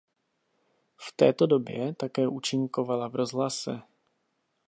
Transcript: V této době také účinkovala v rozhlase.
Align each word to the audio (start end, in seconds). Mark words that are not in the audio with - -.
V 0.97 1.11
této 1.15 1.45
době 1.47 1.93
také 1.95 2.27
účinkovala 2.27 3.07
v 3.07 3.15
rozhlase. 3.15 3.81